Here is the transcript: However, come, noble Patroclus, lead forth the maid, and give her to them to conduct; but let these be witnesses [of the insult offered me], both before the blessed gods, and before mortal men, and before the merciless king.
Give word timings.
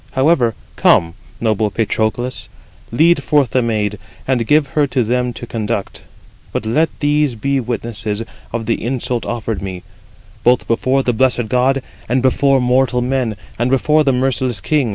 However, 0.13 0.55
come, 0.77 1.13
noble 1.39 1.69
Patroclus, 1.69 2.49
lead 2.91 3.21
forth 3.21 3.51
the 3.51 3.61
maid, 3.61 3.99
and 4.27 4.47
give 4.47 4.69
her 4.69 4.87
to 4.87 5.03
them 5.03 5.31
to 5.33 5.45
conduct; 5.45 6.01
but 6.51 6.65
let 6.65 6.89
these 7.01 7.35
be 7.35 7.59
witnesses 7.59 8.23
[of 8.51 8.65
the 8.65 8.83
insult 8.83 9.27
offered 9.27 9.61
me], 9.61 9.83
both 10.43 10.65
before 10.67 11.03
the 11.03 11.13
blessed 11.13 11.49
gods, 11.49 11.81
and 12.09 12.23
before 12.23 12.59
mortal 12.59 13.03
men, 13.03 13.35
and 13.59 13.69
before 13.69 14.03
the 14.03 14.11
merciless 14.11 14.59
king. 14.59 14.89